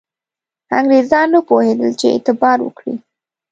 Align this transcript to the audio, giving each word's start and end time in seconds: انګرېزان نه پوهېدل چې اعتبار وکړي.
انګرېزان 0.77 1.27
نه 1.33 1.39
پوهېدل 1.47 1.91
چې 1.99 2.05
اعتبار 2.13 2.57
وکړي. 2.63 2.95